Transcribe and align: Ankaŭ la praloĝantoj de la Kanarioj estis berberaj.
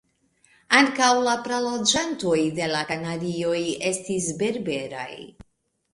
Ankaŭ 0.77 1.09
la 1.27 1.35
praloĝantoj 1.49 2.39
de 2.61 2.71
la 2.73 2.81
Kanarioj 2.93 3.61
estis 3.93 4.31
berberaj. 4.41 5.11